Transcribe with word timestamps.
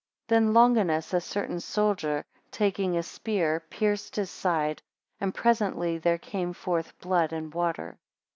8 0.25 0.29
Then 0.29 0.53
Longinus, 0.55 1.13
a 1.13 1.21
certain 1.21 1.59
soldier, 1.59 2.25
taking 2.49 2.97
a 2.97 3.03
spear, 3.03 3.59
pierced 3.69 4.15
his 4.15 4.31
side, 4.31 4.81
and 5.19 5.31
presently 5.31 5.99
there 5.99 6.17
came 6.17 6.53
forth 6.53 6.97
blood 6.97 7.31
and 7.31 7.53
water. 7.53 7.99